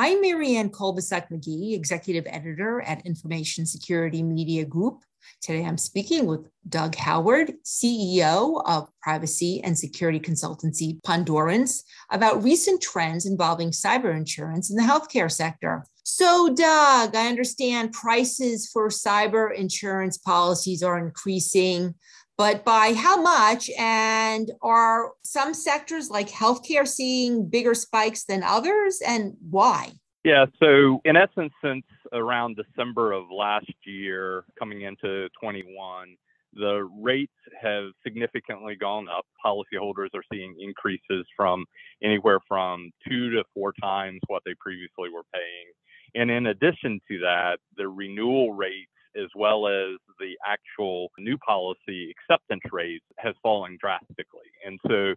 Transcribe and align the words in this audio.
I'm 0.00 0.20
Marianne 0.20 0.70
Kolbasuk 0.70 1.28
McGee, 1.28 1.74
Executive 1.74 2.24
Editor 2.28 2.80
at 2.82 3.04
Information 3.04 3.66
Security 3.66 4.22
Media 4.22 4.64
Group. 4.64 5.02
Today 5.42 5.64
I'm 5.64 5.76
speaking 5.76 6.26
with 6.26 6.46
Doug 6.68 6.94
Howard, 6.94 7.54
CEO 7.64 8.62
of 8.64 8.88
privacy 9.02 9.60
and 9.64 9.76
security 9.76 10.20
consultancy 10.20 11.00
Pondurance, 11.02 11.82
about 12.12 12.44
recent 12.44 12.80
trends 12.80 13.26
involving 13.26 13.72
cyber 13.72 14.16
insurance 14.16 14.70
in 14.70 14.76
the 14.76 14.84
healthcare 14.84 15.28
sector. 15.28 15.84
So, 16.04 16.54
Doug, 16.54 17.16
I 17.16 17.26
understand 17.26 17.90
prices 17.90 18.70
for 18.72 18.90
cyber 18.90 19.52
insurance 19.52 20.16
policies 20.16 20.84
are 20.84 20.96
increasing 20.96 21.96
but 22.38 22.64
by 22.64 22.94
how 22.94 23.20
much? 23.20 23.68
And 23.76 24.50
are 24.62 25.12
some 25.22 25.52
sectors 25.52 26.08
like 26.08 26.28
healthcare 26.30 26.86
seeing 26.86 27.50
bigger 27.50 27.74
spikes 27.74 28.24
than 28.24 28.42
others, 28.42 29.02
and 29.06 29.36
why? 29.50 29.92
Yeah, 30.24 30.46
so 30.60 31.00
in 31.04 31.16
essence, 31.16 31.52
since 31.62 31.84
around 32.12 32.56
December 32.56 33.12
of 33.12 33.24
last 33.30 33.72
year, 33.84 34.44
coming 34.58 34.82
into 34.82 35.28
21, 35.40 36.16
the 36.54 36.88
rates 37.00 37.32
have 37.60 37.90
significantly 38.04 38.76
gone 38.76 39.08
up. 39.08 39.26
Policyholders 39.44 40.08
are 40.14 40.24
seeing 40.32 40.54
increases 40.60 41.26
from 41.36 41.64
anywhere 42.02 42.38
from 42.46 42.90
two 43.08 43.30
to 43.30 43.44
four 43.54 43.72
times 43.80 44.20
what 44.28 44.42
they 44.44 44.54
previously 44.60 45.10
were 45.12 45.24
paying. 45.32 45.72
And 46.14 46.30
in 46.30 46.46
addition 46.46 47.00
to 47.08 47.18
that, 47.20 47.58
the 47.76 47.88
renewal 47.88 48.52
rates 48.52 48.90
as 49.16 49.28
well 49.34 49.66
as 49.66 49.96
the 50.18 50.34
actual 50.46 51.10
new 51.18 51.36
policy 51.38 52.10
acceptance 52.10 52.62
rate 52.72 53.02
has 53.18 53.34
fallen 53.42 53.76
drastically. 53.80 54.50
And 54.66 54.78
so 54.86 55.14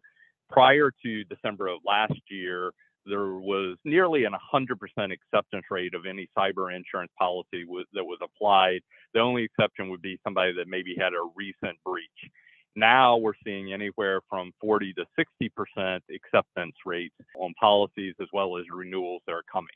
prior 0.49 0.91
to 1.03 1.23
December 1.25 1.67
of 1.67 1.79
last 1.85 2.19
year, 2.29 2.71
there 3.05 3.33
was 3.33 3.77
nearly 3.83 4.25
an 4.25 4.33
100% 4.53 4.75
acceptance 5.11 5.65
rate 5.71 5.95
of 5.95 6.05
any 6.05 6.29
cyber 6.37 6.75
insurance 6.75 7.11
policy 7.17 7.65
that 7.93 8.03
was 8.03 8.19
applied. 8.21 8.81
The 9.13 9.19
only 9.19 9.43
exception 9.43 9.89
would 9.89 10.01
be 10.01 10.19
somebody 10.23 10.53
that 10.53 10.67
maybe 10.67 10.95
had 10.97 11.13
a 11.13 11.29
recent 11.35 11.77
breach. 11.83 12.31
Now 12.75 13.17
we're 13.17 13.33
seeing 13.43 13.73
anywhere 13.73 14.21
from 14.29 14.51
40 14.61 14.93
to 14.93 15.05
60% 15.19 15.99
acceptance 16.13 16.75
rates 16.85 17.15
on 17.37 17.53
policies 17.59 18.13
as 18.21 18.27
well 18.31 18.57
as 18.57 18.65
renewals 18.71 19.21
that 19.25 19.33
are 19.33 19.43
coming. 19.51 19.73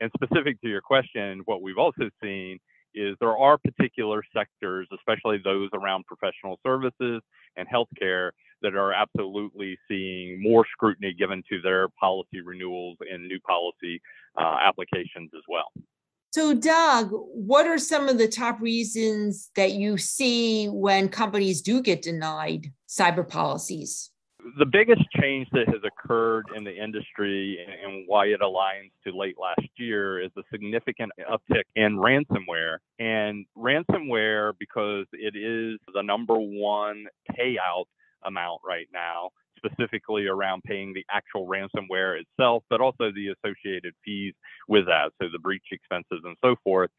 And 0.00 0.10
specific 0.14 0.60
to 0.60 0.68
your 0.68 0.82
question, 0.82 1.40
what 1.44 1.62
we've 1.62 1.78
also 1.78 2.10
seen 2.22 2.58
is 2.94 3.16
there 3.20 3.36
are 3.36 3.58
particular 3.58 4.22
sectors, 4.36 4.88
especially 4.94 5.38
those 5.42 5.70
around 5.72 6.04
professional 6.06 6.58
services 6.64 7.22
and 7.56 7.66
healthcare, 7.68 8.30
that 8.62 8.74
are 8.74 8.92
absolutely 8.92 9.78
seeing 9.88 10.42
more 10.42 10.64
scrutiny 10.72 11.12
given 11.12 11.42
to 11.50 11.60
their 11.60 11.88
policy 12.00 12.40
renewals 12.42 12.96
and 13.00 13.28
new 13.28 13.38
policy 13.40 14.00
uh, 14.38 14.56
applications 14.62 15.30
as 15.36 15.42
well. 15.48 15.70
So, 16.32 16.52
Doug, 16.52 17.10
what 17.12 17.66
are 17.66 17.78
some 17.78 18.08
of 18.08 18.18
the 18.18 18.26
top 18.26 18.60
reasons 18.60 19.50
that 19.54 19.72
you 19.72 19.98
see 19.98 20.66
when 20.66 21.08
companies 21.08 21.62
do 21.62 21.80
get 21.80 22.02
denied 22.02 22.72
cyber 22.88 23.28
policies? 23.28 24.10
The 24.58 24.66
biggest 24.66 25.02
change 25.20 25.48
that 25.52 25.68
has 25.68 25.80
occurred 25.84 26.46
in 26.54 26.64
the 26.64 26.76
industry 26.76 27.58
and 27.84 28.04
why 28.06 28.26
it 28.26 28.40
aligns 28.40 28.90
to 29.06 29.16
late 29.16 29.36
last 29.40 29.68
year 29.76 30.20
is 30.20 30.30
the 30.36 30.42
significant 30.50 31.12
uptick 31.30 31.62
in 31.76 31.96
ransomware. 31.96 32.78
And 32.98 33.46
ransomware, 33.56 34.52
because 34.58 35.06
it 35.12 35.34
is 35.36 35.78
the 35.94 36.02
number 36.02 36.36
one 36.36 37.06
payout 37.38 37.84
amount 38.24 38.60
right 38.66 38.88
now, 38.92 39.30
specifically 39.56 40.26
around 40.26 40.62
paying 40.64 40.92
the 40.92 41.04
actual 41.10 41.46
ransomware 41.46 42.20
itself, 42.20 42.64
but 42.68 42.80
also 42.80 43.10
the 43.12 43.28
associated 43.28 43.94
fees 44.04 44.34
with 44.68 44.84
that, 44.86 45.10
so 45.20 45.28
the 45.32 45.38
breach 45.38 45.64
expenses 45.72 46.20
and 46.24 46.36
so 46.44 46.54
forth 46.62 46.90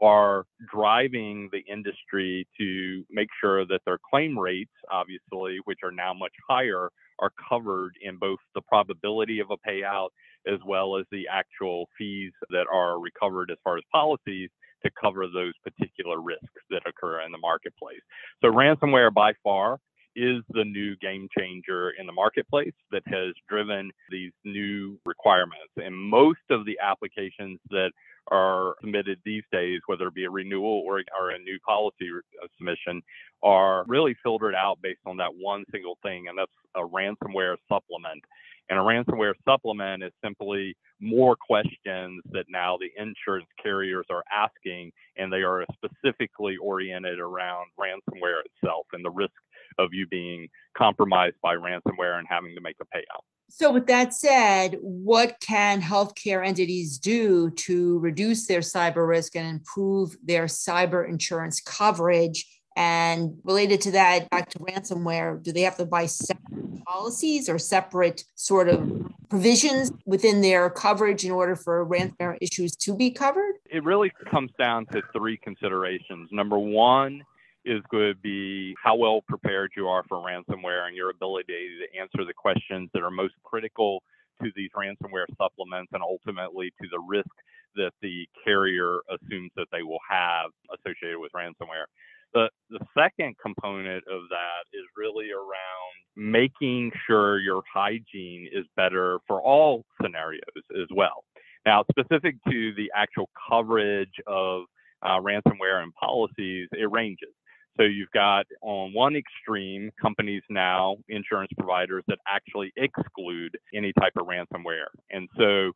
are 0.00 0.44
driving 0.72 1.48
the 1.52 1.60
industry 1.70 2.46
to 2.58 3.04
make 3.10 3.28
sure 3.40 3.64
that 3.66 3.80
their 3.86 3.98
claim 4.10 4.38
rates, 4.38 4.72
obviously, 4.90 5.58
which 5.64 5.78
are 5.82 5.90
now 5.90 6.12
much 6.12 6.32
higher, 6.48 6.90
are 7.20 7.30
covered 7.48 7.92
in 8.02 8.16
both 8.16 8.38
the 8.54 8.60
probability 8.62 9.40
of 9.40 9.50
a 9.50 9.68
payout 9.68 10.08
as 10.46 10.58
well 10.66 10.96
as 10.96 11.06
the 11.10 11.26
actual 11.30 11.88
fees 11.96 12.32
that 12.50 12.66
are 12.72 13.00
recovered 13.00 13.50
as 13.50 13.56
far 13.64 13.78
as 13.78 13.84
policies 13.92 14.50
to 14.84 14.90
cover 15.00 15.26
those 15.26 15.54
particular 15.62 16.20
risks 16.20 16.62
that 16.70 16.82
occur 16.86 17.22
in 17.22 17.32
the 17.32 17.38
marketplace. 17.38 18.02
So, 18.42 18.48
ransomware 18.48 19.12
by 19.12 19.32
far 19.42 19.78
is 20.16 20.42
the 20.50 20.64
new 20.64 20.96
game 20.96 21.28
changer 21.36 21.90
in 21.90 22.06
the 22.06 22.12
marketplace 22.12 22.74
that 22.90 23.02
has 23.06 23.34
driven 23.48 23.90
these 24.10 24.32
new 24.44 24.98
requirements. 25.06 25.72
And 25.76 25.96
most 25.96 26.40
of 26.50 26.64
the 26.64 26.78
applications 26.82 27.58
that 27.70 27.90
are 28.30 28.74
submitted 28.80 29.20
these 29.24 29.42
days, 29.52 29.80
whether 29.86 30.06
it 30.08 30.14
be 30.14 30.24
a 30.24 30.30
renewal 30.30 30.82
or, 30.86 31.02
or 31.18 31.30
a 31.30 31.38
new 31.38 31.58
policy 31.66 32.08
uh, 32.42 32.46
submission, 32.56 33.02
are 33.42 33.84
really 33.86 34.16
filtered 34.22 34.54
out 34.54 34.78
based 34.82 35.00
on 35.06 35.16
that 35.18 35.34
one 35.34 35.64
single 35.70 35.98
thing, 36.02 36.26
and 36.28 36.38
that's 36.38 36.50
a 36.74 36.80
ransomware 36.80 37.56
supplement. 37.68 38.24
And 38.70 38.78
a 38.78 38.82
ransomware 38.82 39.34
supplement 39.44 40.02
is 40.02 40.12
simply 40.24 40.74
more 41.00 41.36
questions 41.36 42.22
that 42.30 42.46
now 42.48 42.78
the 42.78 42.90
insurance 42.96 43.48
carriers 43.62 44.06
are 44.08 44.24
asking, 44.32 44.90
and 45.18 45.30
they 45.30 45.42
are 45.42 45.66
specifically 45.74 46.56
oriented 46.56 47.18
around 47.18 47.66
ransomware 47.78 48.40
itself 48.46 48.86
and 48.94 49.04
the 49.04 49.10
risk 49.10 49.34
of 49.78 49.92
you 49.92 50.06
being 50.06 50.48
compromised 50.76 51.36
by 51.42 51.56
ransomware 51.56 52.18
and 52.18 52.26
having 52.28 52.54
to 52.54 52.60
make 52.60 52.76
a 52.80 52.84
payout. 52.84 53.22
So, 53.50 53.72
with 53.72 53.86
that 53.86 54.14
said, 54.14 54.78
what 54.80 55.38
can 55.40 55.80
healthcare 55.80 56.44
entities 56.44 56.98
do 56.98 57.50
to 57.50 57.98
reduce 58.00 58.46
their 58.46 58.60
cyber 58.60 59.06
risk 59.06 59.36
and 59.36 59.46
improve 59.46 60.16
their 60.24 60.46
cyber 60.46 61.08
insurance 61.08 61.60
coverage? 61.60 62.46
And 62.76 63.36
related 63.44 63.80
to 63.82 63.92
that, 63.92 64.28
back 64.30 64.50
to 64.50 64.58
ransomware, 64.58 65.40
do 65.40 65.52
they 65.52 65.60
have 65.60 65.76
to 65.76 65.84
buy 65.84 66.06
separate 66.06 66.84
policies 66.84 67.48
or 67.48 67.58
separate 67.58 68.24
sort 68.34 68.68
of 68.68 69.12
provisions 69.28 69.92
within 70.04 70.40
their 70.40 70.68
coverage 70.70 71.24
in 71.24 71.30
order 71.30 71.54
for 71.54 71.86
ransomware 71.86 72.36
issues 72.40 72.74
to 72.76 72.96
be 72.96 73.10
covered? 73.10 73.54
It 73.70 73.84
really 73.84 74.12
comes 74.30 74.50
down 74.58 74.86
to 74.86 75.02
three 75.12 75.36
considerations. 75.36 76.28
Number 76.32 76.58
one, 76.58 77.22
is 77.64 77.82
going 77.90 78.12
to 78.12 78.18
be 78.20 78.74
how 78.82 78.94
well 78.94 79.20
prepared 79.28 79.70
you 79.76 79.88
are 79.88 80.04
for 80.08 80.18
ransomware 80.18 80.86
and 80.86 80.96
your 80.96 81.10
ability 81.10 81.68
to 81.80 81.98
answer 81.98 82.24
the 82.26 82.34
questions 82.34 82.90
that 82.92 83.02
are 83.02 83.10
most 83.10 83.34
critical 83.44 84.02
to 84.42 84.50
these 84.56 84.70
ransomware 84.76 85.26
supplements 85.38 85.90
and 85.92 86.02
ultimately 86.02 86.72
to 86.80 86.88
the 86.90 86.98
risk 86.98 87.30
that 87.76 87.92
the 88.02 88.26
carrier 88.44 89.00
assumes 89.10 89.50
that 89.56 89.66
they 89.72 89.82
will 89.82 89.98
have 90.08 90.50
associated 90.72 91.18
with 91.18 91.32
ransomware. 91.32 91.86
The, 92.32 92.50
the 92.70 92.80
second 92.98 93.36
component 93.40 94.04
of 94.10 94.22
that 94.30 94.64
is 94.72 94.84
really 94.96 95.30
around 95.30 95.94
making 96.16 96.90
sure 97.06 97.38
your 97.38 97.62
hygiene 97.72 98.48
is 98.52 98.64
better 98.76 99.18
for 99.26 99.40
all 99.40 99.84
scenarios 100.02 100.40
as 100.80 100.88
well. 100.94 101.24
Now, 101.64 101.84
specific 101.90 102.36
to 102.50 102.74
the 102.74 102.90
actual 102.94 103.30
coverage 103.48 104.14
of 104.26 104.64
uh, 105.02 105.20
ransomware 105.20 105.82
and 105.82 105.94
policies, 105.94 106.68
it 106.72 106.90
ranges. 106.90 107.34
So 107.76 107.82
you've 107.82 108.10
got 108.12 108.46
on 108.62 108.92
one 108.92 109.16
extreme 109.16 109.90
companies 110.00 110.42
now, 110.48 110.96
insurance 111.08 111.50
providers 111.58 112.04
that 112.08 112.18
actually 112.28 112.72
exclude 112.76 113.56
any 113.74 113.92
type 113.94 114.12
of 114.16 114.26
ransomware. 114.26 114.86
And 115.10 115.28
so 115.36 115.72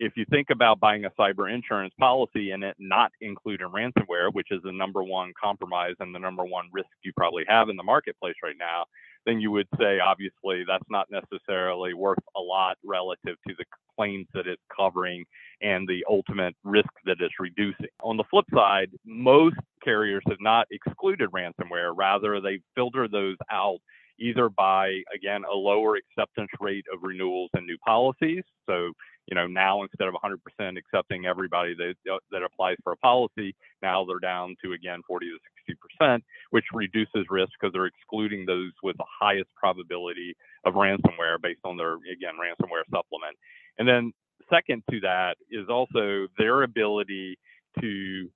if 0.00 0.12
you 0.16 0.24
think 0.30 0.48
about 0.50 0.80
buying 0.80 1.04
a 1.04 1.10
cyber 1.18 1.52
insurance 1.52 1.94
policy 1.98 2.50
and 2.52 2.62
it 2.62 2.76
not 2.78 3.10
including 3.20 3.68
ransomware, 3.68 4.32
which 4.32 4.48
is 4.50 4.60
the 4.62 4.72
number 4.72 5.02
one 5.02 5.32
compromise 5.40 5.94
and 6.00 6.14
the 6.14 6.18
number 6.18 6.44
one 6.44 6.66
risk 6.72 6.88
you 7.02 7.12
probably 7.16 7.44
have 7.48 7.68
in 7.68 7.76
the 7.76 7.82
marketplace 7.82 8.36
right 8.42 8.56
now, 8.58 8.84
then 9.26 9.40
you 9.40 9.50
would 9.50 9.66
say 9.78 9.98
obviously 9.98 10.64
that's 10.66 10.88
not 10.88 11.06
necessarily 11.10 11.94
worth 11.94 12.18
a 12.36 12.40
lot 12.40 12.76
relative 12.84 13.36
to 13.46 13.54
the 13.58 13.64
claims 13.96 14.26
that 14.34 14.46
it's 14.46 14.62
covering 14.74 15.24
and 15.60 15.88
the 15.88 16.04
ultimate 16.08 16.54
risk 16.64 16.88
that 17.04 17.16
it's 17.20 17.34
reducing. 17.40 17.88
On 18.02 18.16
the 18.16 18.24
flip 18.30 18.46
side, 18.54 18.90
most 19.04 19.56
carriers 19.82 20.22
have 20.28 20.40
not 20.40 20.66
excluded 20.70 21.30
ransomware, 21.30 21.92
rather, 21.96 22.40
they 22.40 22.60
filter 22.74 23.08
those 23.08 23.36
out 23.50 23.78
either 24.20 24.48
by, 24.48 25.00
again, 25.14 25.42
a 25.50 25.54
lower 25.54 25.96
acceptance 25.96 26.50
rate 26.60 26.84
of 26.92 27.00
renewals 27.02 27.50
and 27.54 27.66
new 27.66 27.78
policies. 27.78 28.42
So, 28.68 28.92
you 29.28 29.34
know, 29.34 29.46
now 29.46 29.82
instead 29.82 30.08
of 30.08 30.14
100% 30.14 30.78
accepting 30.78 31.26
everybody 31.26 31.74
that, 31.74 31.94
that 32.30 32.42
applies 32.42 32.76
for 32.82 32.92
a 32.92 32.96
policy, 32.96 33.54
now 33.82 34.04
they're 34.04 34.18
down 34.18 34.56
to, 34.64 34.72
again, 34.72 35.00
40 35.06 35.26
to 35.26 35.74
60%, 36.02 36.20
which 36.50 36.64
reduces 36.72 37.26
risk 37.28 37.52
because 37.60 37.72
they're 37.72 37.86
excluding 37.86 38.46
those 38.46 38.72
with 38.82 38.96
the 38.96 39.04
highest 39.20 39.50
probability 39.54 40.34
of 40.64 40.74
ransomware 40.74 41.40
based 41.42 41.60
on 41.64 41.76
their, 41.76 41.94
again, 41.94 42.34
ransomware 42.40 42.84
supplement. 42.90 43.36
And 43.78 43.86
then 43.86 44.12
second 44.50 44.82
to 44.90 45.00
that 45.00 45.36
is 45.50 45.68
also 45.68 46.26
their 46.38 46.62
ability 46.62 47.38
to 47.80 48.30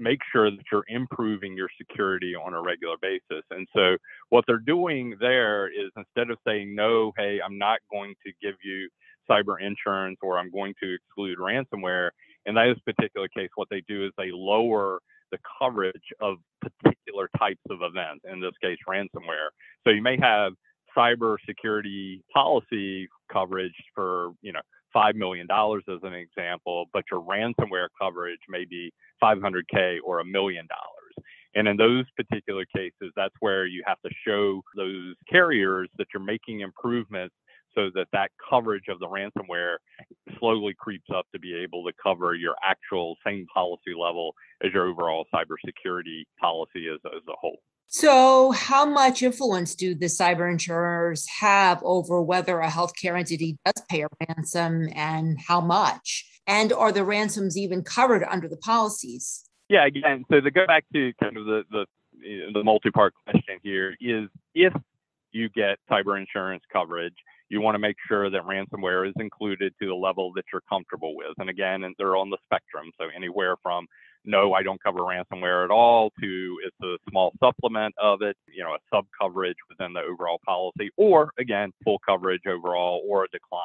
make 0.00 0.18
sure 0.32 0.50
that 0.50 0.64
you're 0.72 0.84
improving 0.88 1.56
your 1.56 1.68
security 1.78 2.34
on 2.34 2.54
a 2.54 2.60
regular 2.60 2.96
basis. 3.00 3.44
And 3.50 3.68
so 3.74 3.96
what 4.30 4.44
they're 4.48 4.58
doing 4.58 5.14
there 5.20 5.68
is 5.68 5.92
instead 5.96 6.30
of 6.30 6.38
saying, 6.44 6.74
no, 6.74 7.12
hey, 7.16 7.38
I'm 7.44 7.58
not 7.58 7.78
going 7.92 8.14
to 8.26 8.32
give 8.42 8.56
you 8.64 8.88
cyber 9.30 9.60
insurance 9.60 10.18
or 10.22 10.38
I'm 10.38 10.50
going 10.50 10.74
to 10.82 10.94
exclude 10.94 11.38
ransomware. 11.38 12.10
In 12.46 12.54
this 12.54 12.78
particular 12.84 13.28
case, 13.28 13.50
what 13.54 13.68
they 13.70 13.82
do 13.88 14.04
is 14.06 14.12
they 14.16 14.30
lower 14.32 15.00
the 15.30 15.38
coverage 15.58 15.94
of 16.20 16.36
particular 16.60 17.28
types 17.38 17.62
of 17.70 17.78
events, 17.82 18.24
in 18.30 18.40
this 18.40 18.52
case, 18.62 18.78
ransomware. 18.88 19.50
So 19.84 19.90
you 19.90 20.02
may 20.02 20.18
have 20.20 20.52
cyber 20.96 21.36
security 21.46 22.22
policy 22.32 23.08
coverage 23.32 23.74
for, 23.94 24.32
you 24.42 24.52
know, 24.52 24.60
$5 24.94 25.14
million 25.14 25.46
as 25.50 26.00
an 26.02 26.12
example, 26.12 26.86
but 26.92 27.04
your 27.10 27.22
ransomware 27.22 27.88
coverage 28.00 28.40
may 28.48 28.64
be 28.68 28.92
500K 29.22 29.98
or 30.04 30.20
a 30.20 30.24
million 30.24 30.66
dollars. 30.68 31.26
And 31.54 31.68
in 31.68 31.76
those 31.76 32.04
particular 32.16 32.64
cases, 32.74 33.12
that's 33.16 33.34
where 33.40 33.66
you 33.66 33.82
have 33.86 34.00
to 34.04 34.10
show 34.26 34.62
those 34.76 35.14
carriers 35.30 35.88
that 35.98 36.06
you're 36.12 36.22
making 36.22 36.60
improvements 36.60 37.34
so 37.74 37.90
that 37.94 38.06
that 38.12 38.30
coverage 38.48 38.88
of 38.88 38.98
the 38.98 39.06
ransomware 39.06 39.76
slowly 40.38 40.74
creeps 40.78 41.08
up 41.14 41.26
to 41.32 41.38
be 41.38 41.54
able 41.54 41.84
to 41.84 41.92
cover 42.02 42.34
your 42.34 42.54
actual 42.64 43.16
same 43.24 43.46
policy 43.52 43.94
level 43.98 44.34
as 44.64 44.72
your 44.72 44.88
overall 44.88 45.26
cybersecurity 45.34 46.24
policy 46.40 46.86
as, 46.92 47.00
as 47.06 47.22
a 47.28 47.36
whole. 47.40 47.58
So, 47.94 48.52
how 48.52 48.86
much 48.86 49.22
influence 49.22 49.74
do 49.74 49.94
the 49.94 50.06
cyber 50.06 50.50
insurers 50.50 51.28
have 51.40 51.78
over 51.82 52.22
whether 52.22 52.60
a 52.60 52.68
healthcare 52.68 53.18
entity 53.18 53.58
does 53.66 53.84
pay 53.88 54.02
a 54.04 54.08
ransom 54.26 54.88
and 54.94 55.38
how 55.46 55.60
much? 55.60 56.26
And 56.46 56.72
are 56.72 56.90
the 56.90 57.04
ransoms 57.04 57.58
even 57.58 57.82
covered 57.82 58.24
under 58.24 58.48
the 58.48 58.56
policies? 58.56 59.44
Yeah, 59.68 59.86
again, 59.86 60.24
so 60.30 60.40
to 60.40 60.50
go 60.50 60.66
back 60.66 60.84
to 60.94 61.12
kind 61.22 61.36
of 61.36 61.44
the 61.44 61.64
the, 61.70 61.86
the 62.54 62.64
multi-part 62.64 63.12
question 63.24 63.58
here 63.62 63.94
is 64.00 64.28
if 64.54 64.72
you 65.32 65.48
get 65.50 65.78
cyber 65.90 66.18
insurance 66.18 66.62
coverage, 66.72 67.14
you 67.52 67.60
want 67.60 67.74
to 67.74 67.78
make 67.78 67.96
sure 68.08 68.30
that 68.30 68.42
ransomware 68.42 69.06
is 69.06 69.14
included 69.16 69.72
to 69.80 69.86
the 69.86 69.94
level 69.94 70.32
that 70.34 70.44
you're 70.52 70.62
comfortable 70.68 71.14
with. 71.14 71.34
And 71.38 71.50
again, 71.50 71.84
and 71.84 71.94
they're 71.98 72.16
on 72.16 72.30
the 72.30 72.38
spectrum, 72.46 72.90
so 72.98 73.06
anywhere 73.14 73.56
from 73.62 73.86
no, 74.24 74.54
I 74.54 74.62
don't 74.62 74.82
cover 74.82 75.00
ransomware 75.00 75.64
at 75.64 75.70
all, 75.70 76.12
to 76.20 76.58
it's 76.64 76.76
a 76.82 76.96
small 77.10 77.32
supplement 77.40 77.94
of 78.00 78.22
it, 78.22 78.36
you 78.46 78.62
know, 78.62 78.70
a 78.70 78.78
sub 78.94 79.04
coverage 79.20 79.56
within 79.68 79.92
the 79.92 80.00
overall 80.00 80.38
policy, 80.46 80.90
or 80.96 81.32
again, 81.38 81.72
full 81.84 81.98
coverage 82.06 82.42
overall 82.48 83.02
or 83.08 83.24
a 83.24 83.28
decline. 83.28 83.64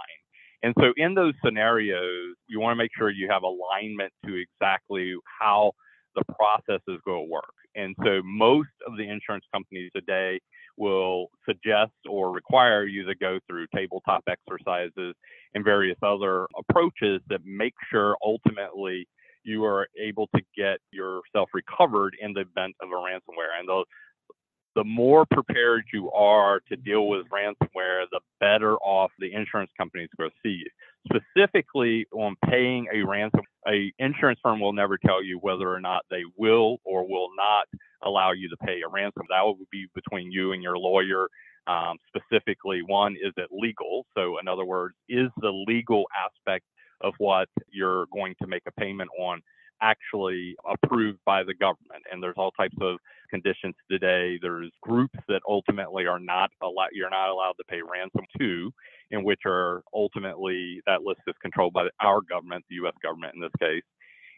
And 0.64 0.74
so 0.80 0.94
in 0.98 1.14
those 1.14 1.34
scenarios, 1.46 2.36
you 2.48 2.60
want 2.60 2.72
to 2.72 2.76
make 2.76 2.92
sure 2.98 3.12
you 3.12 3.30
have 3.30 3.44
alignment 3.44 4.12
to 4.26 4.34
exactly 4.34 5.16
how 5.40 5.74
the 6.16 6.24
process 6.34 6.82
is 6.88 6.98
going 7.06 7.28
to 7.28 7.32
work. 7.32 7.54
And 7.76 7.96
so 8.04 8.22
most 8.26 8.70
of 8.88 8.98
the 8.98 9.08
insurance 9.08 9.46
companies 9.54 9.92
today 9.96 10.40
will 10.78 11.28
suggest 11.48 11.94
or 12.08 12.32
require 12.32 12.86
you 12.86 13.06
to 13.06 13.16
go 13.16 13.40
through 13.48 13.68
tabletop 13.76 14.24
exercises 14.28 15.16
and 15.54 15.64
various 15.64 15.98
other 16.04 16.48
approaches 16.58 17.22
that 17.30 17.42
make 17.46 17.74
sure 17.92 18.16
ultimately 18.24 19.08
you 19.44 19.64
are 19.64 19.88
able 20.00 20.28
to 20.36 20.42
get 20.56 20.80
yourself 20.92 21.50
recovered 21.54 22.16
in 22.22 22.34
the 22.34 22.42
event 22.42 22.76
of 22.82 22.90
a 22.90 22.96
ransomware. 22.96 23.58
And 23.58 23.68
the, 23.68 23.84
the 24.76 24.84
more 24.84 25.26
prepared 25.26 25.86
you 25.94 26.12
are 26.12 26.60
to 26.70 26.76
deal 26.76 27.08
with 27.08 27.26
ransomware, 27.30 28.06
the 28.12 28.20
better 28.40 28.76
off 28.78 29.12
the 29.20 29.34
insurance 29.34 29.72
companies 29.78 30.10
will 30.20 30.30
see 30.44 30.64
you. 30.64 30.70
Specifically 31.06 32.06
on 32.12 32.36
paying 32.50 32.88
a 32.94 33.02
ransom, 33.04 33.42
a 33.68 33.92
insurance 34.00 34.40
firm 34.42 34.60
will 34.60 34.74
never 34.74 34.98
tell 34.98 35.24
you 35.24 35.38
whether 35.40 35.72
or 35.72 35.80
not 35.80 36.06
they 36.10 36.24
will 36.38 36.78
or 36.84 37.08
will 37.08 37.30
not 37.36 37.66
allow 38.04 38.32
you 38.32 38.50
to 38.50 38.58
pay 38.58 38.82
a 38.82 38.90
ransom. 38.90 39.24
That 39.30 39.46
would 39.46 39.58
be 39.72 39.88
between 39.94 40.32
you 40.32 40.54
and 40.54 40.64
your 40.64 40.78
lawyer. 40.78 41.28
Um, 41.68 41.98
specifically, 42.08 42.82
one 42.82 43.16
is 43.16 43.34
it 43.36 43.50
legal? 43.52 44.06
So, 44.16 44.40
in 44.40 44.48
other 44.48 44.64
words, 44.64 44.96
is 45.10 45.30
the 45.42 45.52
legal 45.68 46.06
aspect 46.16 46.64
of 47.02 47.14
what 47.18 47.50
you're 47.70 48.06
going 48.14 48.36
to 48.42 48.48
make 48.48 48.64
a 48.68 48.72
payment 48.72 49.10
on 49.20 49.42
actually 49.82 50.56
approved 50.68 51.20
by 51.26 51.44
the 51.44 51.54
government. 51.54 52.04
And 52.12 52.22
there's 52.22 52.36
all 52.38 52.52
types 52.52 52.76
of 52.82 52.98
conditions 53.30 53.76
today. 53.92 54.40
There's 54.42 54.72
groups 54.82 55.20
that 55.28 55.42
ultimately 55.48 56.08
are 56.08 56.20
not 56.20 56.50
allowed, 56.62 56.90
you're 56.94 57.10
not 57.10 57.30
allowed 57.30 57.54
to 57.58 57.64
pay 57.70 57.82
ransom 57.82 58.26
to, 58.40 58.72
in 59.12 59.24
which 59.24 59.42
are 59.46 59.84
ultimately 59.94 60.82
that 60.86 61.04
list 61.04 61.22
is 61.28 61.36
controlled 61.42 61.74
by 61.74 61.88
our 62.02 62.22
government, 62.22 62.66
the 62.70 62.76
US 62.86 62.94
government 63.02 63.34
in 63.36 63.42
this 63.42 63.52
case. 63.60 63.84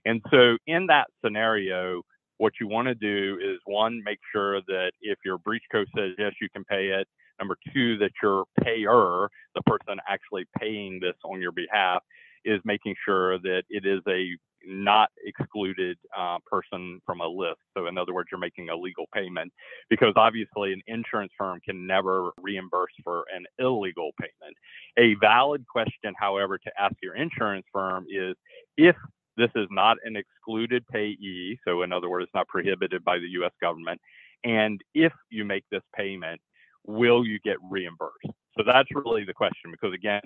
And 0.06 0.22
so 0.32 0.58
in 0.68 0.88
that 0.88 1.08
scenario, 1.24 2.02
what 2.38 2.54
you 2.60 2.68
want 2.68 2.88
to 2.88 2.96
do 2.96 3.38
is 3.42 3.60
one, 3.66 4.02
make 4.04 4.20
sure 4.32 4.62
that 4.62 4.92
if 5.02 5.18
your 5.26 5.38
breach 5.38 5.64
coach 5.72 5.90
says 5.96 6.12
yes, 6.18 6.34
you 6.42 6.50
can 6.50 6.64
pay 6.64 6.88
it. 6.88 7.08
Number 7.40 7.58
two, 7.74 7.98
that 7.98 8.12
your 8.22 8.46
payer, 8.64 9.30
the 9.56 9.62
person 9.66 9.98
actually 10.08 10.46
paying 10.60 11.00
this 11.02 11.16
on 11.24 11.42
your 11.42 11.52
behalf, 11.52 12.02
is 12.46 12.62
making 12.64 12.96
sure 13.06 13.38
that 13.40 13.64
it 13.70 13.86
is 13.86 14.02
a 14.08 14.38
not 14.66 15.10
excluded 15.26 15.98
uh, 16.18 16.38
person 16.46 17.02
from 17.06 17.22
a 17.22 17.28
list. 17.28 17.60
So, 17.76 17.88
in 17.88 17.98
other 17.98 18.14
words, 18.14 18.30
you're 18.32 18.40
making 18.40 18.70
a 18.70 18.76
legal 18.76 19.06
payment 19.14 19.52
because 19.90 20.14
obviously 20.16 20.74
an 20.74 20.82
insurance 20.88 21.32
firm 21.38 21.60
can 21.64 21.88
never 21.88 22.32
reimburse 22.42 22.94
for 23.04 23.26
an 23.36 23.46
illegal 23.58 24.12
payment. 24.20 24.56
A 24.98 25.16
valid 25.20 25.66
question, 25.68 26.14
however, 26.18 26.58
to 26.58 26.72
ask 26.80 26.96
your 27.02 27.16
insurance 27.16 27.66
firm 27.72 28.06
is 28.10 28.36
if 28.78 28.96
this 29.38 29.50
is 29.56 29.68
not 29.72 29.98
an 30.04 30.16
excluded 30.16 30.86
payee, 30.88 31.58
so 31.66 31.82
in 31.84 31.94
other 31.94 32.10
words, 32.10 32.30
not 32.34 32.48
prohibited 32.48 33.04
by 33.04 33.18
the 33.18 33.28
US 33.42 33.54
government, 33.62 34.00
and 34.44 34.82
if 34.94 35.14
you 35.30 35.46
make 35.46 35.64
this 35.72 35.84
payment, 35.96 36.42
will 36.86 37.26
you 37.26 37.40
get 37.40 37.58
reimbursed? 37.70 38.36
So 38.58 38.64
that's 38.66 38.90
really 38.94 39.24
the 39.24 39.34
question 39.34 39.72
because 39.72 39.94
again, 39.94 40.22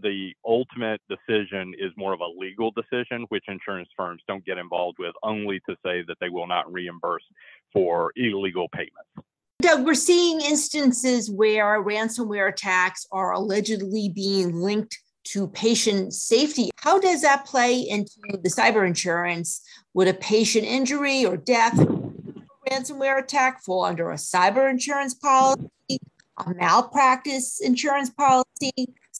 the 0.00 0.32
ultimate 0.44 1.00
decision 1.08 1.74
is 1.78 1.92
more 1.96 2.12
of 2.12 2.20
a 2.20 2.38
legal 2.38 2.70
decision, 2.72 3.26
which 3.28 3.44
insurance 3.48 3.88
firms 3.96 4.22
don't 4.26 4.44
get 4.44 4.58
involved 4.58 4.98
with, 4.98 5.14
only 5.22 5.60
to 5.68 5.76
say 5.84 6.02
that 6.08 6.16
they 6.20 6.28
will 6.28 6.46
not 6.46 6.70
reimburse 6.72 7.24
for 7.72 8.12
illegal 8.16 8.68
payments. 8.68 9.10
Doug, 9.60 9.84
we're 9.84 9.94
seeing 9.94 10.40
instances 10.40 11.30
where 11.30 11.82
ransomware 11.82 12.48
attacks 12.48 13.06
are 13.12 13.32
allegedly 13.32 14.08
being 14.08 14.56
linked 14.56 14.98
to 15.24 15.46
patient 15.48 16.12
safety. 16.12 16.70
How 16.78 16.98
does 16.98 17.22
that 17.22 17.46
play 17.46 17.80
into 17.80 18.18
the 18.42 18.48
cyber 18.48 18.86
insurance? 18.86 19.62
Would 19.94 20.08
a 20.08 20.14
patient 20.14 20.64
injury 20.64 21.24
or 21.24 21.36
death, 21.36 21.76
ransomware 22.68 23.22
attack 23.22 23.62
fall 23.62 23.84
under 23.84 24.10
a 24.10 24.16
cyber 24.16 24.68
insurance 24.68 25.14
policy, 25.14 25.68
a 26.38 26.54
malpractice 26.54 27.60
insurance 27.60 28.10
policy? 28.10 28.72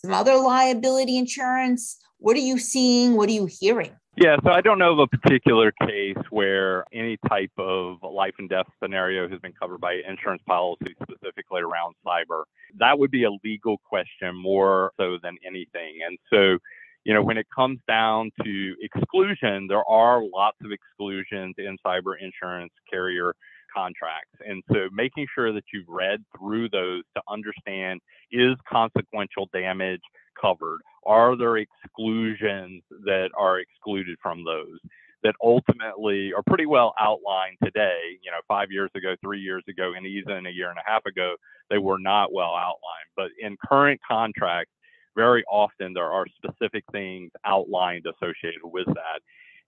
Some 0.04 0.14
other 0.14 0.36
liability 0.36 1.16
insurance? 1.16 1.98
What 2.18 2.36
are 2.36 2.40
you 2.40 2.58
seeing? 2.58 3.16
What 3.16 3.28
are 3.28 3.32
you 3.32 3.46
hearing? 3.46 3.92
Yeah, 4.16 4.36
so 4.44 4.50
I 4.50 4.60
don't 4.60 4.78
know 4.78 4.92
of 4.92 4.98
a 4.98 5.06
particular 5.06 5.72
case 5.86 6.18
where 6.30 6.84
any 6.92 7.16
type 7.28 7.52
of 7.56 7.96
life 8.02 8.34
and 8.38 8.48
death 8.48 8.66
scenario 8.82 9.28
has 9.28 9.40
been 9.40 9.54
covered 9.58 9.80
by 9.80 10.00
insurance 10.06 10.42
policy 10.46 10.94
specifically 11.02 11.62
around 11.62 11.94
cyber. 12.06 12.42
That 12.78 12.98
would 12.98 13.10
be 13.10 13.24
a 13.24 13.30
legal 13.42 13.78
question 13.78 14.34
more 14.34 14.92
so 14.98 15.16
than 15.22 15.36
anything. 15.46 16.00
And 16.06 16.18
so, 16.30 16.58
you 17.04 17.14
know, 17.14 17.22
when 17.22 17.38
it 17.38 17.46
comes 17.54 17.78
down 17.88 18.30
to 18.44 18.74
exclusion, 18.82 19.66
there 19.66 19.84
are 19.88 20.22
lots 20.22 20.58
of 20.62 20.72
exclusions 20.72 21.54
in 21.56 21.78
cyber 21.84 22.14
insurance 22.20 22.72
carrier 22.90 23.34
contracts. 23.74 24.34
And 24.46 24.62
so 24.72 24.88
making 24.92 25.26
sure 25.34 25.52
that 25.52 25.64
you've 25.72 25.88
read 25.88 26.24
through 26.36 26.68
those 26.70 27.02
to 27.16 27.22
understand 27.28 28.00
is 28.30 28.56
consequential 28.70 29.48
damage 29.52 30.02
covered? 30.40 30.80
Are 31.04 31.36
there 31.36 31.58
exclusions 31.58 32.82
that 33.04 33.30
are 33.36 33.58
excluded 33.58 34.16
from 34.22 34.44
those? 34.44 34.78
That 35.22 35.34
ultimately 35.40 36.32
are 36.32 36.42
pretty 36.48 36.66
well 36.66 36.94
outlined 37.00 37.56
today. 37.62 38.18
You 38.22 38.32
know, 38.32 38.40
five 38.48 38.72
years 38.72 38.90
ago, 38.96 39.14
three 39.22 39.38
years 39.38 39.62
ago, 39.68 39.92
and 39.96 40.04
even 40.04 40.46
a 40.46 40.50
year 40.50 40.70
and 40.70 40.78
a 40.78 40.90
half 40.90 41.06
ago, 41.06 41.36
they 41.70 41.78
were 41.78 41.98
not 41.98 42.32
well 42.32 42.54
outlined. 42.56 43.08
But 43.16 43.30
in 43.40 43.56
current 43.64 44.00
contracts, 44.06 44.72
very 45.14 45.44
often 45.50 45.92
there 45.92 46.10
are 46.10 46.26
specific 46.36 46.84
things 46.90 47.30
outlined 47.44 48.06
associated 48.06 48.62
with 48.64 48.86
that. 48.86 49.20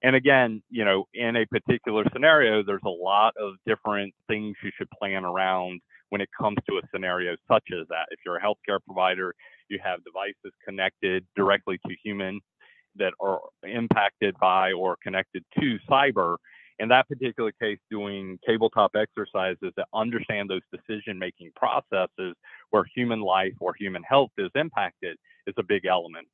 And 0.05 0.15
again, 0.17 0.63
you 0.71 0.85
know, 0.85 1.07
in 1.15 1.37
a 1.37 1.47
particular 1.47 2.05
scenario, 2.13 2.63
there's 2.63 2.83
a 2.85 2.91
lot 2.91 3.35
of 3.41 3.55
different 3.67 4.15
things 4.29 4.55
you 4.63 4.71
should 4.79 4.91
plan 4.91 5.25
around 5.25 5.81
when 6.11 6.21
it 6.21 6.29
comes 6.39 6.59
to 6.69 6.77
a 6.77 6.83
scenario 6.95 7.37
such 7.51 7.65
as 7.73 7.89
that. 7.89 8.09
If 8.11 8.21
you're 8.27 8.37
a 8.37 8.43
healthcare 8.43 8.81
provider, 8.87 9.35
you 9.71 9.81
have 9.83 10.05
devices 10.05 10.53
connected 10.69 11.27
directly 11.37 11.79
to 11.89 11.97
human 12.05 12.41
that 12.97 13.15
are 13.21 13.41
impacted 13.65 14.37
by 14.41 14.73
or 14.73 14.97
connected 15.03 15.43
to 15.59 15.79
cyber. 15.91 16.37
In 16.79 16.89
that 16.91 17.09
particular 17.09 17.53
case, 17.61 17.79
doing 17.91 18.39
tabletop 18.47 18.93
exercises 18.97 19.73
that 19.77 19.87
understand 19.95 20.51
those 20.51 20.63
decision 20.71 21.19
making 21.19 21.53
processes 21.57 22.37
where 22.71 22.85
human 22.95 23.23
life 23.23 23.55
or 23.61 23.75
human 23.79 24.03
health 24.03 24.33
is 24.37 24.51
impacted 24.55 25.17
is 25.47 25.55
a 25.59 25.63
big 25.63 25.87
element. 25.87 26.29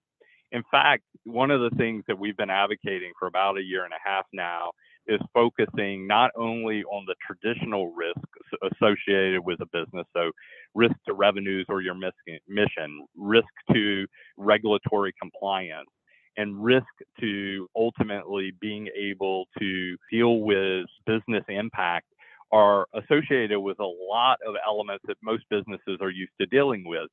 In 0.52 0.62
fact, 0.70 1.04
one 1.24 1.50
of 1.50 1.60
the 1.60 1.70
things 1.76 2.02
that 2.08 2.18
we've 2.18 2.36
been 2.36 2.50
advocating 2.50 3.12
for 3.18 3.28
about 3.28 3.58
a 3.58 3.62
year 3.62 3.84
and 3.84 3.92
a 3.92 4.08
half 4.08 4.24
now 4.32 4.72
is 5.06 5.20
focusing 5.32 6.06
not 6.06 6.30
only 6.36 6.82
on 6.84 7.06
the 7.06 7.14
traditional 7.26 7.92
risks 7.94 8.22
associated 8.72 9.40
with 9.44 9.60
a 9.60 9.66
business, 9.66 10.06
so 10.14 10.30
risk 10.74 10.94
to 11.06 11.12
revenues 11.14 11.66
or 11.68 11.80
your 11.82 11.94
mission, 11.94 13.06
risk 13.16 13.48
to 13.72 14.06
regulatory 14.36 15.12
compliance, 15.20 15.88
and 16.36 16.62
risk 16.62 16.86
to 17.20 17.68
ultimately 17.76 18.52
being 18.60 18.88
able 18.96 19.46
to 19.58 19.96
deal 20.12 20.40
with 20.40 20.86
business 21.06 21.44
impact 21.48 22.06
are 22.52 22.86
associated 22.94 23.60
with 23.60 23.78
a 23.80 23.84
lot 24.10 24.38
of 24.46 24.54
elements 24.66 25.04
that 25.06 25.16
most 25.22 25.44
businesses 25.50 25.98
are 26.00 26.10
used 26.10 26.32
to 26.40 26.46
dealing 26.46 26.84
with. 26.86 27.08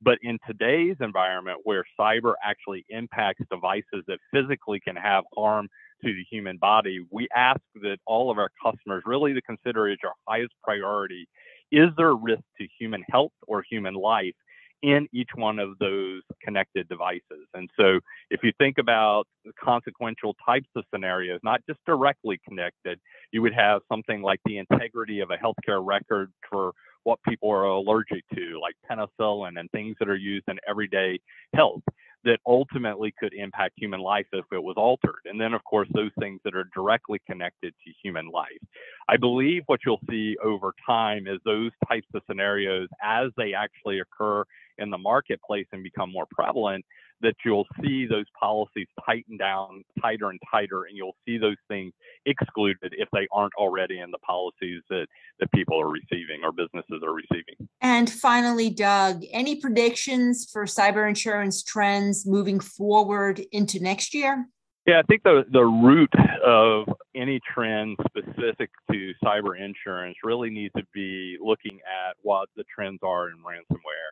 But 0.00 0.18
in 0.22 0.38
today's 0.46 0.96
environment 1.00 1.58
where 1.64 1.84
cyber 1.98 2.34
actually 2.44 2.84
impacts 2.88 3.42
devices 3.50 4.04
that 4.06 4.18
physically 4.32 4.80
can 4.80 4.96
have 4.96 5.24
harm 5.36 5.68
to 6.04 6.12
the 6.12 6.24
human 6.30 6.56
body, 6.56 7.04
we 7.10 7.26
ask 7.34 7.60
that 7.82 7.98
all 8.06 8.30
of 8.30 8.38
our 8.38 8.50
customers 8.62 9.02
really 9.04 9.34
to 9.34 9.42
consider 9.42 9.88
as 9.88 9.98
your 10.02 10.12
highest 10.28 10.52
priority 10.62 11.26
is 11.72 11.88
there 11.96 12.14
risk 12.14 12.42
to 12.58 12.66
human 12.78 13.02
health 13.10 13.32
or 13.46 13.64
human 13.68 13.94
life 13.94 14.34
in 14.82 15.08
each 15.12 15.30
one 15.34 15.58
of 15.58 15.76
those 15.78 16.22
connected 16.42 16.88
devices. 16.88 17.46
And 17.52 17.68
so 17.76 17.98
if 18.30 18.40
you 18.44 18.52
think 18.58 18.78
about 18.78 19.26
the 19.44 19.52
consequential 19.62 20.36
types 20.46 20.68
of 20.76 20.84
scenarios, 20.94 21.40
not 21.42 21.60
just 21.68 21.80
directly 21.84 22.38
connected, 22.48 23.00
you 23.32 23.42
would 23.42 23.54
have 23.54 23.82
something 23.90 24.22
like 24.22 24.40
the 24.44 24.58
integrity 24.58 25.20
of 25.20 25.30
a 25.30 25.36
healthcare 25.36 25.84
record 25.84 26.30
for 26.48 26.72
what 27.08 27.22
people 27.22 27.50
are 27.50 27.64
allergic 27.64 28.22
to, 28.34 28.60
like 28.60 28.74
penicillin 28.90 29.58
and 29.58 29.70
things 29.70 29.96
that 29.98 30.10
are 30.10 30.14
used 30.14 30.44
in 30.48 30.58
everyday 30.68 31.18
health 31.54 31.80
that 32.24 32.38
ultimately 32.46 33.14
could 33.18 33.32
impact 33.32 33.72
human 33.78 34.00
life 34.00 34.26
if 34.34 34.44
it 34.52 34.62
was 34.62 34.74
altered. 34.76 35.22
And 35.24 35.40
then, 35.40 35.54
of 35.54 35.64
course, 35.64 35.88
those 35.94 36.10
things 36.20 36.38
that 36.44 36.54
are 36.54 36.68
directly 36.74 37.18
connected 37.26 37.72
to 37.82 37.92
human 38.02 38.28
life. 38.28 38.60
I 39.08 39.16
believe 39.16 39.62
what 39.66 39.80
you'll 39.86 40.02
see 40.10 40.36
over 40.44 40.74
time 40.84 41.26
is 41.26 41.38
those 41.46 41.70
types 41.88 42.08
of 42.14 42.20
scenarios, 42.28 42.88
as 43.02 43.30
they 43.38 43.54
actually 43.54 44.00
occur 44.00 44.44
in 44.76 44.90
the 44.90 44.98
marketplace 44.98 45.66
and 45.72 45.82
become 45.82 46.12
more 46.12 46.26
prevalent, 46.30 46.84
that 47.20 47.34
you'll 47.44 47.66
see 47.82 48.06
those 48.06 48.26
policies 48.38 48.86
tighten 49.04 49.36
down 49.36 49.82
tighter 50.00 50.30
and 50.30 50.40
tighter, 50.50 50.84
and 50.84 50.96
you'll 50.96 51.16
see 51.26 51.38
those 51.38 51.56
things 51.68 51.92
excluded 52.26 52.94
if 52.96 53.08
they 53.12 53.26
aren't 53.32 53.54
already 53.54 54.00
in 54.00 54.10
the 54.10 54.18
policies 54.18 54.82
that, 54.90 55.06
that 55.40 55.50
people 55.52 55.80
are 55.80 55.88
receiving 55.88 56.42
or 56.44 56.52
businesses 56.52 57.02
are 57.02 57.14
receiving. 57.14 57.68
And 57.80 58.10
finally, 58.10 58.70
Doug, 58.70 59.24
any 59.32 59.56
predictions 59.56 60.48
for 60.52 60.64
cyber 60.64 61.08
insurance 61.08 61.62
trends 61.62 62.26
moving 62.26 62.60
forward 62.60 63.40
into 63.52 63.80
next 63.80 64.14
year? 64.14 64.46
Yeah, 64.86 65.00
I 65.00 65.02
think 65.02 65.22
the, 65.22 65.44
the 65.52 65.64
root 65.64 66.12
of 66.42 66.88
any 67.14 67.40
trend 67.52 67.98
specific 68.06 68.70
to 68.90 69.12
cyber 69.22 69.60
insurance 69.60 70.16
really 70.24 70.48
needs 70.48 70.72
to 70.78 70.82
be 70.94 71.36
looking 71.42 71.78
at 71.84 72.16
what 72.22 72.48
the 72.56 72.64
trends 72.74 73.00
are 73.02 73.28
in 73.28 73.34
ransomware. 73.36 74.10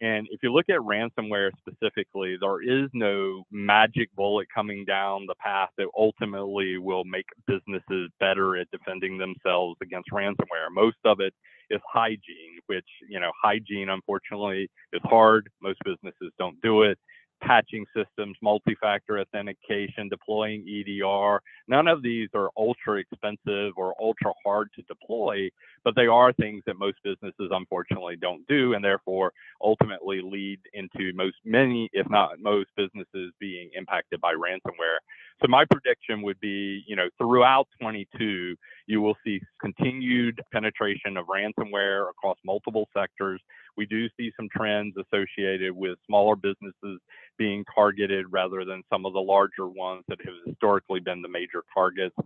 And 0.00 0.26
if 0.30 0.40
you 0.42 0.52
look 0.52 0.68
at 0.68 0.80
ransomware 0.80 1.50
specifically, 1.58 2.36
there 2.40 2.62
is 2.62 2.90
no 2.92 3.44
magic 3.50 4.14
bullet 4.14 4.46
coming 4.54 4.84
down 4.84 5.24
the 5.26 5.34
path 5.36 5.70
that 5.78 5.88
ultimately 5.96 6.76
will 6.76 7.04
make 7.04 7.26
businesses 7.46 8.10
better 8.20 8.56
at 8.58 8.70
defending 8.70 9.16
themselves 9.16 9.76
against 9.82 10.10
ransomware. 10.12 10.70
Most 10.70 10.98
of 11.06 11.20
it 11.20 11.32
is 11.70 11.80
hygiene, 11.90 12.58
which, 12.66 12.84
you 13.08 13.20
know, 13.20 13.30
hygiene 13.42 13.88
unfortunately 13.88 14.68
is 14.92 15.00
hard. 15.04 15.48
Most 15.62 15.78
businesses 15.84 16.32
don't 16.38 16.60
do 16.60 16.82
it 16.82 16.98
patching 17.46 17.86
systems, 17.96 18.36
multi-factor 18.42 19.20
authentication, 19.20 20.08
deploying 20.08 20.66
EDR. 20.68 21.40
None 21.68 21.86
of 21.86 22.02
these 22.02 22.28
are 22.34 22.50
ultra 22.56 22.98
expensive 22.98 23.72
or 23.76 23.94
ultra 24.00 24.32
hard 24.44 24.68
to 24.74 24.82
deploy, 24.82 25.48
but 25.84 25.94
they 25.94 26.06
are 26.06 26.32
things 26.32 26.62
that 26.66 26.78
most 26.78 26.96
businesses 27.04 27.50
unfortunately 27.52 28.16
don't 28.16 28.46
do 28.48 28.74
and 28.74 28.84
therefore 28.84 29.32
ultimately 29.62 30.20
lead 30.22 30.58
into 30.74 31.12
most 31.14 31.36
many, 31.44 31.88
if 31.92 32.08
not 32.10 32.40
most 32.40 32.70
businesses 32.76 33.32
being 33.38 33.70
impacted 33.76 34.20
by 34.20 34.34
ransomware. 34.34 34.98
So 35.40 35.48
my 35.48 35.64
prediction 35.70 36.22
would 36.22 36.40
be, 36.40 36.82
you 36.86 36.96
know, 36.96 37.08
throughout 37.18 37.68
22, 37.80 38.56
you 38.86 39.00
will 39.00 39.16
see 39.24 39.40
continued 39.60 40.40
penetration 40.52 41.16
of 41.16 41.26
ransomware 41.26 42.08
across 42.10 42.38
multiple 42.44 42.88
sectors. 42.96 43.40
We 43.76 43.86
do 43.86 44.08
see 44.16 44.32
some 44.36 44.48
trends 44.54 44.94
associated 44.96 45.72
with 45.72 45.98
smaller 46.06 46.36
businesses 46.36 47.00
being 47.38 47.64
targeted 47.74 48.26
rather 48.30 48.64
than 48.64 48.82
some 48.90 49.06
of 49.06 49.12
the 49.12 49.20
larger 49.20 49.68
ones 49.68 50.04
that 50.08 50.18
have 50.24 50.34
historically 50.46 51.00
been 51.00 51.22
the 51.22 51.28
major 51.28 51.62
targets 51.74 52.16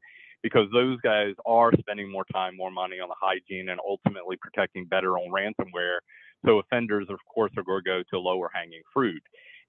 because 0.43 0.69
those 0.73 0.99
guys 1.01 1.35
are 1.47 1.73
spending 1.81 2.11
more 2.11 2.25
time, 2.33 2.57
more 2.57 2.71
money 2.71 2.99
on 3.01 3.09
the 3.09 3.15
hygiene 3.21 3.69
and 3.69 3.81
ultimately 3.87 4.37
protecting 4.37 4.87
better 4.87 5.19
on 5.19 5.31
ransomware. 5.31 5.99
So 6.47 6.59
offenders, 6.59 7.07
of 7.11 7.19
course, 7.33 7.53
are 7.57 7.63
going 7.63 7.83
to 7.85 7.91
go 7.91 8.03
to 8.11 8.19
lower 8.19 8.51
hanging 8.55 8.83
fruit. 8.93 9.23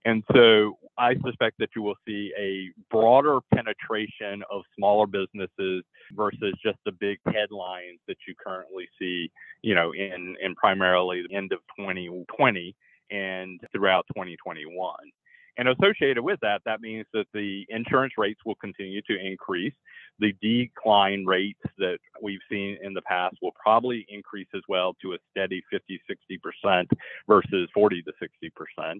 And 0.06 0.24
so 0.34 0.80
I 0.98 1.16
suspect 1.24 1.58
that 1.60 1.70
you 1.76 1.84
will 1.84 1.96
see 2.08 2.32
a 2.38 2.72
broader 2.90 3.40
penetration 3.54 4.44
of 4.50 4.64
smaller 4.76 5.06
businesses 5.06 5.84
versus 6.14 6.54
just 6.64 6.78
the 6.86 6.92
big 6.92 7.20
headlines 7.26 8.00
that 8.08 8.18
you 8.28 8.34
currently 8.44 8.88
see, 9.00 9.32
you 9.62 9.76
know, 9.76 9.94
in, 9.94 10.36
in 10.42 10.56
primarily 10.56 11.24
the 11.28 11.36
end 11.36 11.52
of 11.52 11.60
2020 11.78 12.76
and 13.12 13.60
throughout 13.72 14.06
2021. 14.16 14.96
And 15.58 15.68
associated 15.68 16.24
with 16.24 16.40
that, 16.42 16.62
that 16.66 16.82
means 16.82 17.06
that 17.14 17.28
the 17.34 17.66
insurance 17.70 18.14
rates 18.18 18.40
will 18.46 18.56
continue 18.56 19.02
to 19.04 19.18
increase. 19.20 19.74
The 20.20 20.34
decline 20.42 21.26
rates 21.26 21.60
that 21.78 22.00
we've 22.22 22.40
seen 22.50 22.78
in 22.82 22.94
the 22.94 23.02
past 23.04 23.36
will 23.42 23.54
probably 23.62 24.06
increase 24.10 24.48
as 24.56 24.62
well 24.70 24.96
to 25.02 25.14
a 25.14 25.18
steady 25.30 25.62
50, 25.70 26.02
60% 26.10 26.86
versus 27.28 27.70
40 27.74 28.04
to 28.04 28.12
60%. 28.82 29.00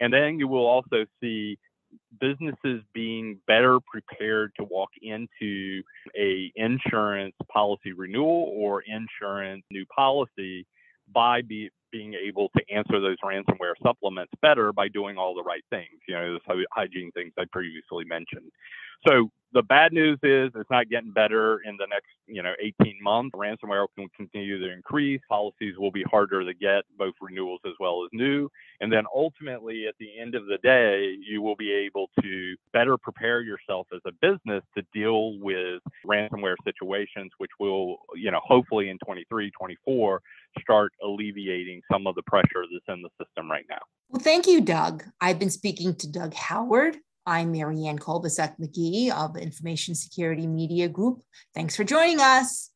And 0.00 0.12
then 0.12 0.38
you 0.38 0.48
will 0.48 0.66
also 0.66 1.06
see 1.20 1.58
businesses 2.20 2.82
being 2.94 3.38
better 3.46 3.78
prepared 3.80 4.52
to 4.58 4.64
walk 4.64 4.90
into 5.02 5.82
a 6.18 6.52
insurance 6.56 7.34
policy 7.52 7.92
renewal 7.92 8.52
or 8.56 8.82
insurance 8.82 9.62
new 9.70 9.84
policy 9.86 10.66
by 11.12 11.42
be, 11.42 11.70
being 11.90 12.14
able 12.14 12.48
to 12.56 12.74
answer 12.74 13.00
those 13.00 13.18
ransomware 13.22 13.74
supplements 13.82 14.32
better 14.40 14.72
by 14.72 14.88
doing 14.88 15.18
all 15.18 15.34
the 15.34 15.42
right 15.42 15.64
things, 15.70 16.00
you 16.08 16.14
know, 16.14 16.38
those 16.48 16.64
hygiene 16.72 17.10
things 17.12 17.32
I 17.38 17.44
previously 17.52 18.04
mentioned. 18.04 18.50
So 19.06 19.30
the 19.52 19.62
bad 19.62 19.92
news 19.92 20.18
is 20.22 20.50
it's 20.54 20.70
not 20.70 20.88
getting 20.88 21.12
better 21.12 21.60
in 21.66 21.76
the 21.76 21.86
next, 21.90 22.08
you 22.26 22.42
know, 22.42 22.54
18 22.60 22.98
months. 23.02 23.36
Ransomware 23.36 23.86
can 23.96 24.08
continue 24.16 24.58
to 24.58 24.72
increase. 24.72 25.20
Policies 25.28 25.76
will 25.76 25.90
be 25.90 26.04
harder 26.04 26.44
to 26.44 26.54
get, 26.54 26.84
both 26.96 27.14
renewals 27.20 27.60
as 27.66 27.74
well 27.78 28.04
as 28.04 28.08
new. 28.12 28.48
Then 28.92 29.04
ultimately, 29.14 29.86
at 29.88 29.94
the 29.98 30.18
end 30.20 30.34
of 30.34 30.46
the 30.46 30.58
day, 30.62 31.16
you 31.26 31.40
will 31.40 31.56
be 31.56 31.72
able 31.72 32.08
to 32.22 32.54
better 32.72 32.98
prepare 32.98 33.40
yourself 33.40 33.86
as 33.94 34.00
a 34.06 34.12
business 34.20 34.62
to 34.76 34.84
deal 34.92 35.38
with 35.38 35.80
ransomware 36.06 36.56
situations, 36.64 37.30
which 37.38 37.50
will, 37.58 37.98
you 38.14 38.30
know, 38.30 38.40
hopefully 38.44 38.90
in 38.90 38.98
23, 39.04 39.50
24, 39.58 40.20
start 40.60 40.92
alleviating 41.02 41.80
some 41.90 42.06
of 42.06 42.14
the 42.14 42.22
pressure 42.24 42.64
that's 42.70 42.96
in 42.96 43.02
the 43.02 43.24
system 43.24 43.50
right 43.50 43.64
now. 43.70 43.80
Well, 44.10 44.20
thank 44.20 44.46
you, 44.46 44.60
Doug. 44.60 45.04
I've 45.20 45.38
been 45.38 45.50
speaking 45.50 45.94
to 45.96 46.10
Doug 46.10 46.34
Howard, 46.34 46.98
I'm 47.24 47.52
Marianne 47.52 47.98
Kolbasuk 47.98 48.58
McGee 48.58 49.12
of 49.12 49.36
Information 49.36 49.94
Security 49.94 50.46
Media 50.46 50.88
Group. 50.88 51.22
Thanks 51.54 51.76
for 51.76 51.84
joining 51.84 52.20
us. 52.20 52.71